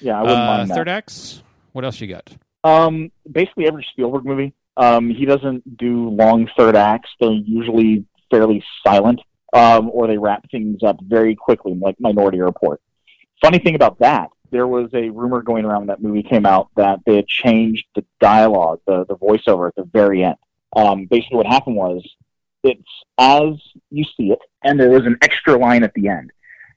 [0.00, 0.74] yeah, I wouldn't Uh, mind that.
[0.74, 1.42] third acts.
[1.72, 2.30] What else you got?
[2.64, 4.54] Um, basically every Spielberg movie.
[4.78, 7.08] Um, he doesn't do long third acts.
[7.20, 9.20] They're usually fairly silent,
[9.52, 12.80] um, or they wrap things up very quickly, like Minority Report.
[13.42, 16.68] Funny thing about that, there was a rumor going around when that movie came out
[16.76, 20.36] that they had changed the dialogue, the the voiceover at the very end.
[20.74, 22.06] Um, basically, what happened was
[22.62, 22.82] it's
[23.18, 23.54] as
[23.90, 26.32] you see it, and there was an extra line at the end.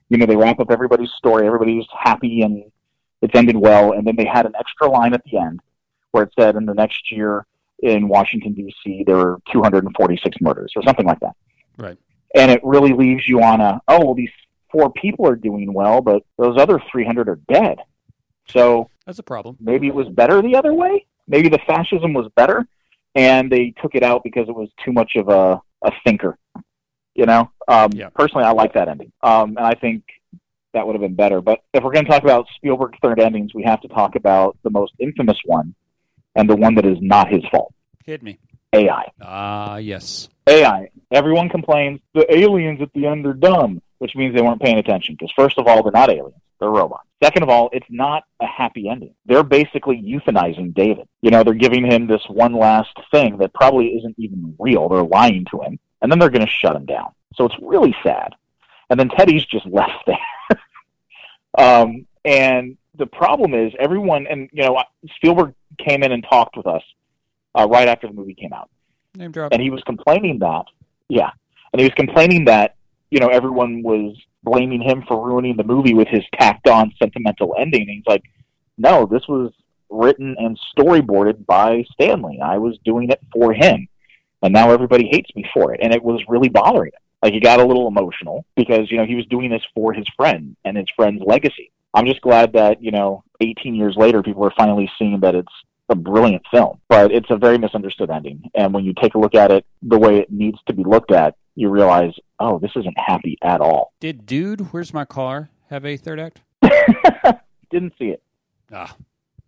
[0.08, 2.64] You know, they wrap up everybody's story, everybody's happy, and
[3.22, 5.60] it's ended well, and then they had an extra line at the end
[6.12, 7.46] where it said in the next year
[7.82, 9.04] in Washington D.C.
[9.06, 11.36] there were 246 murders or something like that.
[11.78, 11.96] Right.
[12.34, 14.30] And it really leaves you on a oh well these
[14.72, 17.78] four people are doing well, but those other 300 are dead.
[18.48, 19.56] So That's a problem.
[19.60, 21.06] maybe it was better the other way.
[21.28, 22.66] Maybe the fascism was better,
[23.14, 26.36] and they took it out because it was too much of a a thinker.
[27.14, 28.10] You know, um, Yeah.
[28.10, 30.02] personally, I like that ending, um, and I think
[30.74, 31.40] that would have been better.
[31.40, 34.56] But if we're going to talk about Spielberg third endings, we have to talk about
[34.62, 35.74] the most infamous one,
[36.36, 37.72] and the one that is not his fault.
[38.04, 38.38] Hit me.
[38.72, 39.04] AI.
[39.20, 40.28] Ah, yes.
[40.46, 40.88] AI.
[41.10, 45.14] Everyone complains the aliens at the end are dumb, which means they weren't paying attention.
[45.14, 47.06] Because first of all, they're not aliens; they're robots.
[47.22, 49.14] Second of all, it's not a happy ending.
[49.26, 51.06] They're basically euthanizing David.
[51.20, 54.88] You know, they're giving him this one last thing that probably isn't even real.
[54.88, 57.12] They're lying to him, and then they're going to shut him down.
[57.34, 58.34] So it's really sad.
[58.88, 60.58] And then Teddy's just left there.
[61.58, 64.82] um, and the problem is, everyone, and you know,
[65.16, 66.82] Spielberg came in and talked with us
[67.54, 68.70] uh, right after the movie came out
[69.14, 69.52] Name drop.
[69.52, 70.64] and he was complaining that,
[71.08, 71.30] yeah,
[71.72, 72.76] and he was complaining that
[73.10, 77.54] you know everyone was blaming him for ruining the movie with his tacked on sentimental
[77.58, 77.82] ending.
[77.82, 78.22] And he's like,
[78.78, 79.52] no, this was
[79.90, 82.40] written and storyboarded by Stanley.
[82.42, 83.88] I was doing it for him,
[84.42, 87.00] and now everybody hates me for it, and it was really bothering him.
[87.22, 90.06] Like he got a little emotional because you know he was doing this for his
[90.16, 91.70] friend and his friend's legacy.
[91.92, 95.52] I'm just glad that you know 18 years later people are finally seeing that it's
[95.90, 98.48] a brilliant film, but it's a very misunderstood ending.
[98.54, 101.10] And when you take a look at it the way it needs to be looked
[101.10, 103.92] at, you realize, oh, this isn't happy at all.
[104.00, 106.40] Did Dude, Where's My Car have a third act?
[107.70, 108.22] Didn't see it.
[108.72, 108.96] Ah,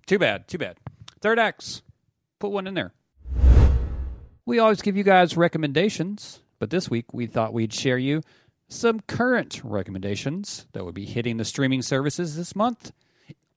[0.06, 0.46] too bad.
[0.46, 0.76] Too bad.
[1.20, 1.82] Third acts.
[2.38, 2.92] Put one in there.
[4.44, 8.22] We always give you guys recommendations, but this week we thought we'd share you
[8.68, 12.92] some current recommendations that would be hitting the streaming services this month.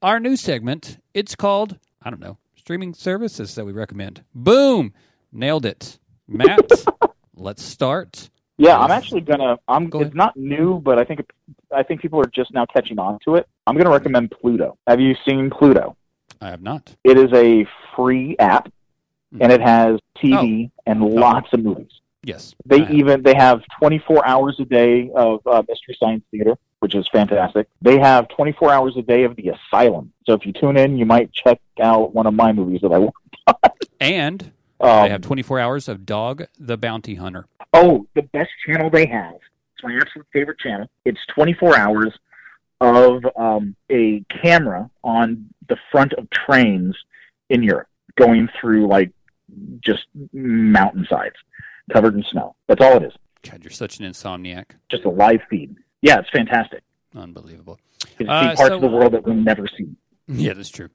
[0.02, 4.24] Our new segment, it's called, I don't know, streaming services that we recommend.
[4.36, 4.94] Boom!
[5.32, 5.98] Nailed it.
[6.28, 6.70] Matt,
[7.36, 8.30] let's start.
[8.58, 9.58] Yeah, I'm actually gonna.
[9.68, 9.90] I'm.
[9.90, 11.30] Go it's not new, but I think it,
[11.76, 13.48] I think people are just now catching on to it.
[13.68, 14.78] I'm gonna recommend Pluto.
[14.88, 15.98] Have you seen Pluto?
[16.42, 16.96] I have not.
[17.04, 18.72] It is a free app,
[19.42, 21.08] and it has TV and Oh.
[21.08, 21.92] lots of movies.
[22.24, 22.56] Yes.
[22.66, 27.08] They even they have 24 hours a day of uh, Mystery Science Theater, which is
[27.10, 27.68] fantastic.
[27.82, 30.12] They have 24 hours a day of The Asylum.
[30.26, 32.98] So if you tune in, you might check out one of my movies that I
[33.00, 33.14] want.
[34.00, 37.46] And Um, they have 24 hours of Dog the Bounty Hunter.
[37.76, 39.36] Oh, the best channel they have.
[39.36, 40.88] It's my absolute favorite channel.
[41.04, 42.14] It's 24 hours
[42.82, 46.96] of um, a camera on the front of trains
[47.50, 49.12] in Europe, going through like
[49.84, 51.36] just mountainsides
[51.94, 52.56] covered in snow.
[52.68, 53.14] That's all it is.
[53.50, 54.66] God, you're such an insomniac.
[54.90, 55.76] Just a live feed.
[56.02, 56.82] Yeah, it's fantastic.
[57.16, 57.80] Unbelievable.
[58.20, 59.88] You can Uh, see parts so- of the world that we'll never see.
[60.28, 60.90] Yeah, that's true.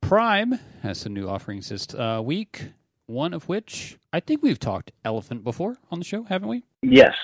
[0.00, 2.66] Prime has some new offerings this uh, week.
[3.06, 6.64] One of which I think we've talked elephant before on the show, haven't we?
[6.82, 7.14] Yes.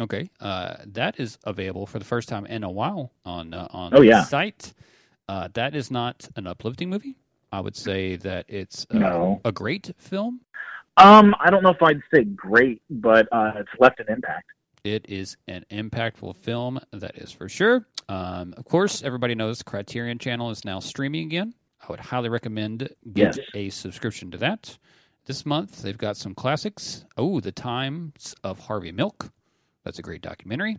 [0.00, 3.94] Okay, uh, that is available for the first time in a while on uh, on
[3.94, 4.74] Oh, the site.
[5.28, 7.16] Uh, that is not an uplifting movie.
[7.52, 9.40] I would say that it's uh, No.
[9.44, 10.40] a great film.
[10.96, 14.46] Um, I don't know if I'd say great, but uh, it's left an impact.
[14.84, 17.86] It is an impactful film, that is for sure.
[18.08, 21.54] Um, of course, everybody knows Criterion Channel is now streaming again.
[21.82, 23.38] I would highly recommend get Yes.
[23.54, 24.76] a subscription to that.
[25.28, 27.04] This month, they've got some classics.
[27.18, 29.30] Oh, The Times of Harvey Milk.
[29.84, 30.78] That's a great documentary.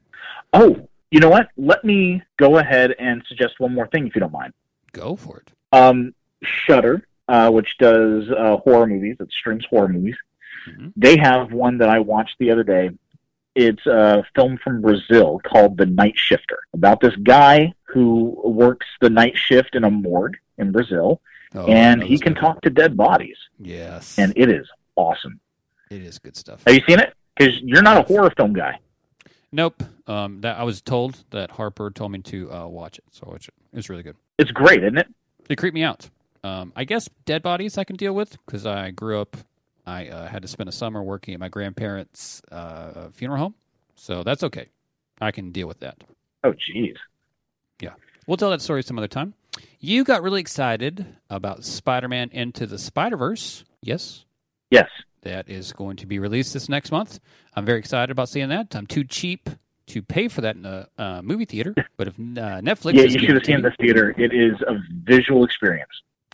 [0.53, 1.49] Oh, you know what?
[1.55, 4.53] Let me go ahead and suggest one more thing, if you don't mind.
[4.91, 5.51] Go for it.
[5.71, 10.15] Um, Shutter, uh, which does uh, horror movies, it streams horror movies.
[10.67, 10.93] Mhm.
[10.95, 12.89] They have one that I watched the other day.
[13.53, 19.11] It's a film from Brazil called The Night Shifter, about this guy who works the
[19.11, 21.21] night shift in a morgue in Brazil,
[21.55, 22.41] Oh, and he can movie.
[22.41, 24.17] talk to dead bodies, Yes.
[24.19, 25.39] and it is awesome.
[25.89, 26.63] it is good stuff.
[26.67, 27.13] Have you seen it?
[27.35, 28.77] Because you're not a horror film guy.
[29.51, 29.81] Nope.
[30.05, 33.31] Um, that I was told that Harper told me to uh, watch it, so I
[33.31, 33.55] watched it.
[33.73, 34.15] It was really good.
[34.37, 35.07] It's great, isn't it?
[35.49, 36.07] It creeped me out.
[36.43, 39.35] Um, I guess dead bodies I can deal with because I grew up.
[39.87, 43.55] I uh, had to spend a summer working at my grandparents' uh, funeral home,
[43.95, 44.67] so that's okay.
[45.19, 46.03] I can deal with that.
[46.43, 46.95] Oh, jeez.
[47.81, 47.93] Yeah,
[48.27, 49.33] we'll tell that story some other time.
[49.79, 53.63] You got really excited about Spider-Man Into the Spider-Verse.
[53.81, 54.25] Yes,
[54.71, 54.89] Yes.
[55.21, 57.19] that is going to be released this next month.
[57.55, 58.75] I'm very excited about seeing that.
[58.75, 59.49] I'm too cheap
[59.87, 63.19] to pay for that in a uh, movie theater, but if uh, Netflix, yeah, you
[63.19, 64.13] should have seen this theater.
[64.17, 65.89] It is a visual experience.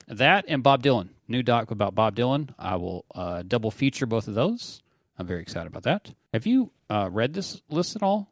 [0.07, 2.49] That and Bob Dylan, new doc about Bob Dylan.
[2.59, 4.81] I will uh, double feature both of those.
[5.17, 6.11] I'm very excited about that.
[6.33, 8.29] Have you uh, read this list at all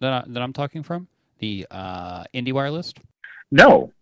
[0.00, 1.06] that I, that I'm talking from
[1.38, 2.98] the uh, IndieWire list?
[3.50, 3.92] No.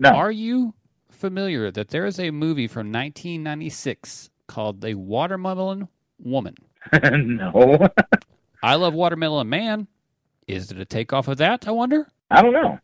[0.00, 0.10] No.
[0.10, 0.74] Are you
[1.10, 6.56] familiar that there is a movie from 1996 called The Watermelon Woman?
[7.02, 7.88] no.
[8.62, 9.86] I love Watermelon Man.
[10.46, 11.68] Is it a takeoff of that?
[11.68, 12.08] I wonder.
[12.30, 12.78] I don't know.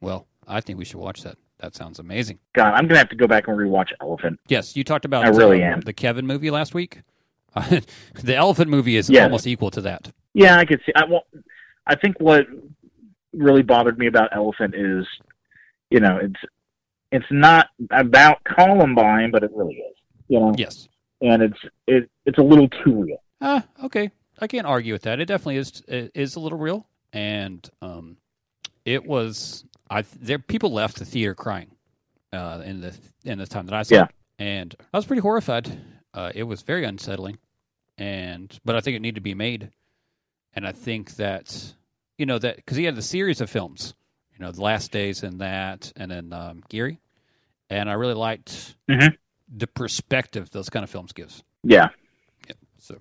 [0.00, 1.36] Well, I think we should watch that.
[1.58, 2.38] That sounds amazing.
[2.54, 4.40] God, I'm gonna have to go back and rewatch Elephant.
[4.48, 5.80] Yes, you talked about I really uh, am.
[5.82, 7.02] the Kevin movie last week.
[7.54, 9.24] the Elephant movie is Yes.
[9.24, 10.10] almost equal to that.
[10.34, 10.92] Yeah, I could see.
[10.96, 11.24] I well,
[11.86, 12.46] I think what
[13.32, 15.06] really bothered me about Elephant is,
[15.92, 16.40] you know, it's
[17.10, 19.96] it's not about Columbine, but it really is.
[20.28, 20.88] You know, Yes.
[21.20, 23.22] and it's it it's a little too real.
[23.40, 24.10] Ah, okay.
[24.40, 25.20] I can't argue with that.
[25.20, 28.16] It definitely is it is a little real, and um,
[28.84, 29.64] it was.
[29.90, 31.70] I there people left the theater crying,
[32.32, 34.04] uh, in the in the time that I saw Yeah.
[34.04, 35.70] it, and I was pretty horrified.
[36.14, 37.38] Uh, it was very unsettling,
[37.98, 39.70] and but I think it needed to be made,
[40.54, 41.74] and I think that
[42.16, 43.92] you know that because he had the series of films,
[44.42, 46.98] you know, the Last Days in that, and then um, Gerry,
[47.70, 49.16] and I really liked Mhm.
[49.48, 51.44] the perspective those kind of films gives.
[51.62, 51.90] Yeah,
[52.48, 52.56] Yep.
[52.80, 52.98] So,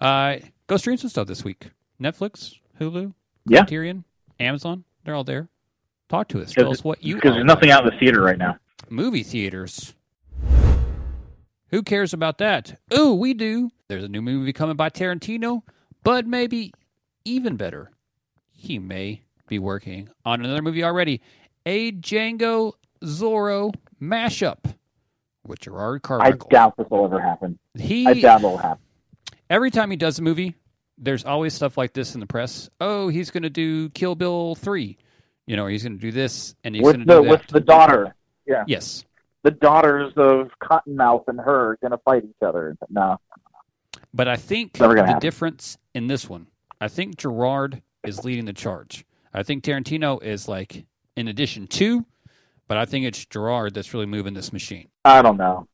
[0.00, 0.36] uh,
[0.68, 1.70] go stream some stuff this week.
[2.00, 3.12] Netflix, Hulu,
[3.46, 3.62] Yeah.
[3.62, 4.04] Criterion,
[4.38, 4.84] Amazon.
[5.02, 5.48] They're all there.
[6.08, 6.52] Talk to us.
[6.52, 8.56] Tell us what you because there's nothing out in the theater right now.
[8.88, 9.94] movie theaters.
[11.70, 12.78] Who cares about that?
[12.92, 13.70] Oh, we do.
[13.88, 15.62] There's a new movie coming by Tarantino,
[16.04, 16.72] but maybe
[17.24, 17.90] even better,
[18.52, 21.20] he may be working on another movie already.
[21.66, 24.74] A Django Zorro mashup
[25.46, 26.24] with Jerrod Carver.
[26.24, 27.58] I doubt this will ever happen.
[27.76, 28.82] he I doubt it'll happen.
[29.50, 30.54] every time he does a movie,
[30.98, 32.68] there's always stuff like this in the press.
[32.80, 34.98] Oh, he's going to do Kill Bill three,
[35.46, 37.46] you know, he's going to do this and he's going With to the do with
[37.48, 38.14] the daughter,
[38.46, 38.64] Yeah.
[38.66, 39.04] yes,
[39.44, 42.76] the daughters of Cottonmouth and her are gonna fight each other.
[42.90, 43.18] No,
[44.12, 45.18] but I think the happen.
[45.20, 46.48] difference in this one,
[46.80, 49.04] I think Jerrod is leading the charge.
[49.38, 50.84] I think Tarantino is like
[51.16, 52.04] in addition to,
[52.66, 54.88] but I think it's Jerrod that's really moving this machine.
[55.04, 55.68] I don't know.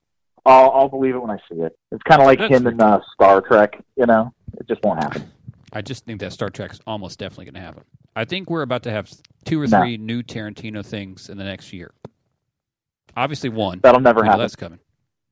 [0.45, 1.75] I'll, I'll believe it when I see it.
[1.91, 3.83] It's kind of like That's him in uh, Star Trek.
[3.97, 5.31] You know, it just won't happen.
[5.73, 7.85] I just think that Star Trek's almost definitely going to happen.
[8.15, 9.11] I think we're about to have
[9.47, 9.81] two or No.
[9.81, 11.95] three new Tarantino things in the next year.
[13.17, 13.81] Obviously, one.
[13.83, 14.41] That'll never happen.
[14.41, 14.79] that's coming.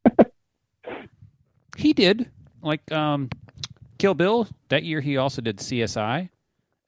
[1.77, 2.31] he did
[2.62, 3.29] like um,
[3.99, 5.03] Kill Bill that year.
[5.03, 6.31] He also did CSI,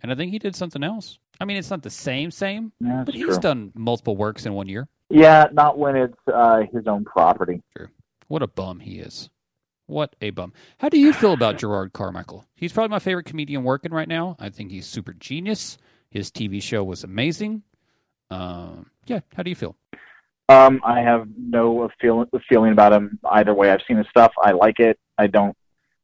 [0.02, 1.18] and I think he did something else.
[1.40, 3.38] I mean, it's not the same, same, Yeah, but he's true.
[3.40, 4.88] done multiple works in one year.
[5.10, 7.62] Yeah, not when it's uh, his own property.
[7.76, 7.88] True.
[8.28, 9.28] What a bum he is.
[9.86, 10.52] What a bum.
[10.78, 12.46] How do you feel about Jerrod Carmichael?
[12.54, 14.36] He's probably my favorite comedian working right now.
[14.40, 15.76] I think he's super genius.
[16.10, 17.62] His TV show was amazing.
[18.30, 19.76] Um, yeah, how do you feel?
[20.48, 23.70] Um, I have no feeling feeling about him either way.
[23.70, 24.32] I've seen his stuff.
[24.42, 24.98] I like it.
[25.18, 25.56] I don't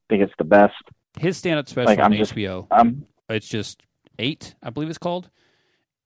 [0.09, 0.75] think it's the best.
[1.19, 2.67] His stand-up special Like, on just- HBO.
[2.71, 3.83] Um, It's just
[4.21, 5.31] eight, I believe it's called.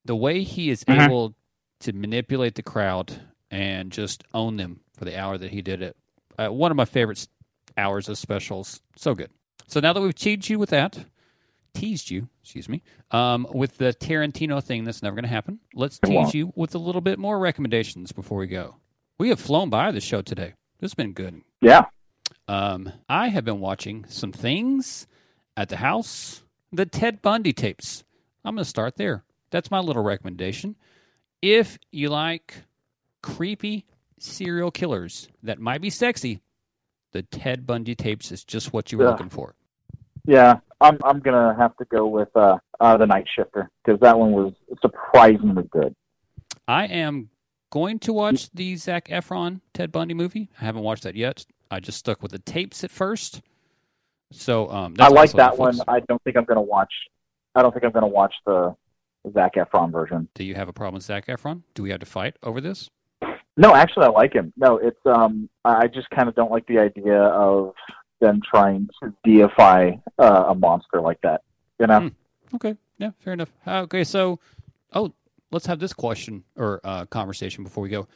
[0.04, 1.04] The way he is Mhm.
[1.06, 1.34] able
[1.80, 3.12] to manipulate the crowd
[3.50, 5.96] and just own them for the hour that he did it.
[6.38, 7.26] Uh, one of my favorite
[7.76, 8.80] hours of specials.
[8.96, 9.30] So good.
[9.66, 11.06] So now that we've teased you with that,
[11.74, 15.98] teased you, excuse me, um, with the Tarantino thing that's never going to happen, let's
[16.02, 16.34] It tease won't.
[16.34, 18.76] you with a little bit more recommendations before we go.
[19.18, 20.54] We have flown by the show today.
[20.80, 21.42] This has been good.
[21.60, 21.86] yeah,
[22.46, 25.06] Um, I have been watching some things
[25.56, 26.42] at the house.
[26.72, 28.03] The Ted Bundy tapes.
[28.44, 29.24] I'm going to start there.
[29.50, 30.76] That's my little recommendation.
[31.40, 32.54] If you like
[33.22, 33.86] creepy
[34.18, 36.40] serial killers that might be sexy,
[37.12, 39.10] the Ted Bundy tapes is just what you were Yeah.
[39.10, 39.54] looking for.
[40.26, 40.58] yeah.
[40.80, 44.32] I'm I'm gonna have to go with uh, uh, the Night Shifter because that one
[44.32, 44.52] was
[44.82, 45.94] surprisingly good.
[46.68, 47.30] I am
[47.70, 50.50] going to watch the Zac Efron Ted Bundy movie.
[50.60, 51.46] I haven't watched that yet.
[51.70, 53.40] I just stuck with the tapes at first.
[54.30, 55.78] So um, I like that one.
[55.88, 56.92] I don't think I'm gonna watch.
[57.54, 58.74] I don't think I'm gonna watch the
[59.32, 60.28] Zac Efron version.
[60.34, 61.62] Do you have a problem with Zac Efron?
[61.74, 62.90] Do we have to fight over this?
[63.56, 64.52] No, actually, I like him.
[64.56, 67.72] No, it's um, I just kind of don't like the idea of
[68.20, 71.42] them trying to deify uh, a monster like that.
[71.78, 72.08] You know, Hmm.
[72.56, 73.50] Okay, yeah, fair enough.
[73.66, 74.38] Uh, Okay, so
[74.92, 75.12] oh,
[75.50, 78.06] let's have this question or uh, conversation before we go.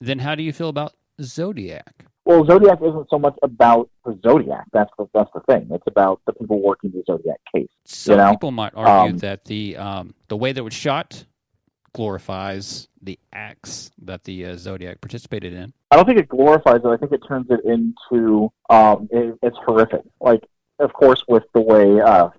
[0.00, 2.05] Then how do you feel about Zodiac?
[2.26, 4.64] Well, Zodiac isn't so much about the Zodiac.
[4.72, 5.68] That's the that's the thing.
[5.70, 7.68] It's about the people working the Zodiac case.
[7.84, 8.32] Some know?
[8.32, 11.24] people might argue Um, that the um, the way that it was shot
[11.92, 15.72] glorifies the acts that the uh, Zodiac participated in.
[15.92, 16.88] I don't think it glorifies it.
[16.88, 20.02] I think it turns it into um, it, it's horrific.
[20.20, 20.42] Like,
[20.80, 22.30] of course, with the way uh,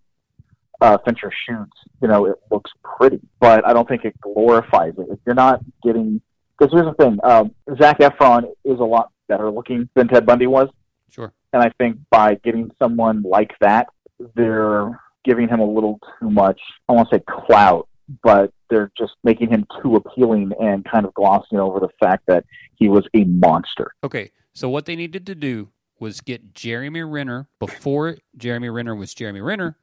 [0.81, 5.07] uh, Fincher shoots, you know, it looks pretty, but I don't think it glorifies it.
[5.09, 6.21] If you're not getting,
[6.59, 10.47] because here's the thing, um, Zac Efron is a lot better looking than Ted Bundy
[10.47, 10.69] was,
[11.09, 11.33] Sure.
[11.53, 13.87] and I think by getting someone like that,
[14.35, 16.59] they're giving him a little too much.
[16.89, 17.87] I won't say clout,
[18.23, 22.45] but they're just making him too appealing and kind of glossing over the fact that
[22.75, 23.91] he was a monster.
[24.03, 29.13] Okay, so what they needed to do was get Jeremy Renner before Jeremy Renner was
[29.13, 29.75] Jeremy Renner,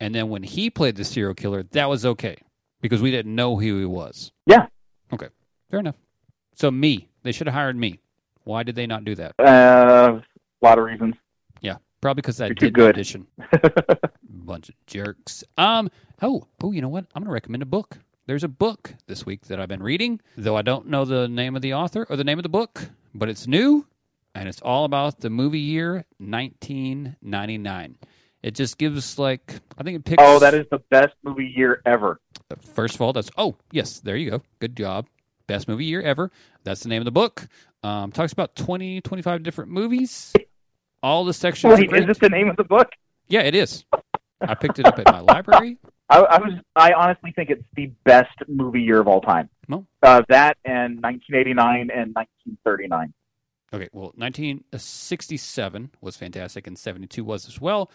[0.00, 2.36] and then when he played the serial killer, that was okay
[2.80, 4.32] because we didn't know who he was.
[4.46, 4.66] Yeah.
[5.12, 5.28] Okay,
[5.70, 5.96] fair enough.
[6.54, 7.98] So me, they should have hired me.
[8.48, 9.34] Why did they not do that?
[9.38, 11.16] Uh, a lot of reasons.
[11.60, 12.94] Yeah, probably because I did good.
[12.94, 13.26] audition.
[14.30, 15.44] Bunch of jerks.
[15.58, 15.90] Um.
[16.22, 16.46] Oh.
[16.62, 16.72] Oh.
[16.72, 17.04] You know what?
[17.14, 17.98] I'm going to recommend a book.
[18.24, 21.56] There's a book this week that I've been reading, though I don't know the name
[21.56, 23.86] of the author or the name of the book, but it's new,
[24.34, 27.98] and it's all about the movie year 1999.
[28.42, 30.22] It just gives like I think it picks.
[30.24, 32.18] oh, that is the best movie year ever.
[32.74, 34.42] First of all, that's oh yes, there you go.
[34.58, 35.06] Good job.
[35.48, 36.30] Best movie year ever.
[36.64, 37.48] That's the name of the book.
[37.82, 40.32] Um, talks about 20, 25 different movies.
[41.02, 41.78] All the sections.
[41.78, 42.90] Wait, is this the name of the book?
[43.28, 43.84] Yeah, it is.
[44.40, 45.78] I picked it up at my library.
[46.10, 46.52] I, I was.
[46.74, 49.48] I honestly think it's the best movie year of all time.
[49.68, 49.86] Well.
[50.02, 53.12] Uh, that and 1989 and 1939.
[53.72, 57.90] Okay, well, 1967 was fantastic, and 72 was as well.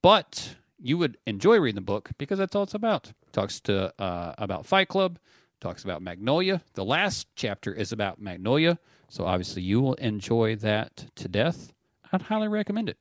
[0.00, 3.12] But you would enjoy reading the book because that's all it's about.
[3.32, 5.18] Talks to uh, about Fight Club,
[5.60, 6.62] talks about Magnolia.
[6.74, 11.72] The last chapter is about Magnolia, so obviously you will enjoy that to death.
[12.12, 12.96] I'd highly recommend it.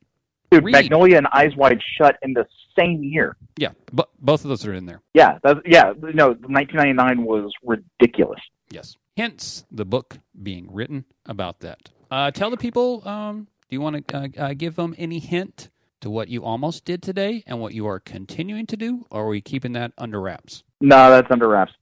[0.52, 0.72] Dude, Read.
[0.74, 2.46] Magnolia and Eyes Wide Shut in the
[2.78, 3.36] same year.
[3.58, 5.02] Yeah, but both of those are in there.
[5.14, 5.94] Yeah, that's, yeah.
[6.14, 8.40] No, 1999 was ridiculous.
[8.70, 8.96] Yes.
[9.18, 11.90] Hence the book being written about that.
[12.10, 13.06] Uh, tell the people.
[13.08, 16.86] Um, do you want to uh, uh, give them any hint to what you almost
[16.86, 20.22] did today and what you are continuing to do, or are we keeping that under
[20.22, 20.64] wraps?
[20.80, 21.74] No, that's under wraps.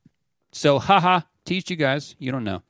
[0.55, 2.15] So, haha, teased you guys.
[2.17, 2.61] You don't know.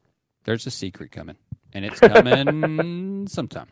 [0.43, 1.36] There's a secret coming,
[1.71, 3.67] and it's coming sometime.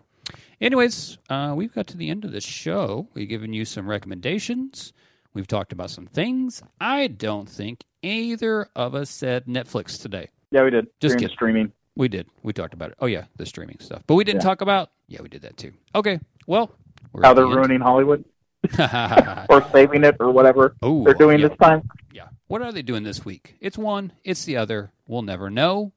[0.62, 3.08] Anyways, uh, we've got to the end of the show.
[3.16, 4.94] We've given you some recommendations.
[5.34, 6.62] We've talked about some things.
[6.80, 10.30] I don't think either of us said Netflix today.
[10.52, 10.86] Yeah, we did.
[11.00, 11.34] Just Stream- kidding.
[11.36, 11.72] streaming.
[11.96, 12.28] We did.
[12.44, 12.98] We talked about it.
[13.00, 14.04] Oh yeah, the streaming stuff.
[14.06, 14.48] But we didn't Yeah.
[14.50, 14.92] talk about.
[15.08, 15.74] Yeah, we did that too.
[15.96, 16.20] Okay.
[16.46, 16.72] Well,
[17.14, 17.58] we're How they're the end.
[17.58, 18.24] ruining Hollywood
[19.50, 21.90] or saving it or whatever they're doing yeah, this time.
[22.14, 22.28] yeah.
[22.54, 23.56] What are they doing this week?
[23.62, 24.14] It's one.
[24.24, 24.92] It's the other.
[25.08, 25.92] We'll never know.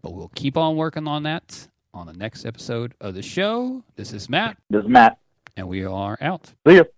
[0.00, 3.82] But we'll keep on working on that on the next episode of the show.
[3.96, 5.18] This is Matt, This is Matt.
[5.56, 6.52] and we are out.
[6.68, 6.84] See ya.